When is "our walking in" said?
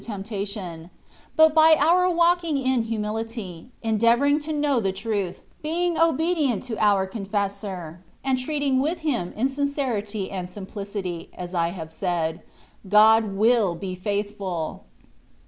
1.79-2.81